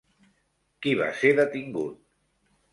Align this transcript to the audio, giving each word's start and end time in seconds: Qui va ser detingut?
Qui 0.85 0.95
va 1.03 1.11
ser 1.21 1.33
detingut? 1.43 2.03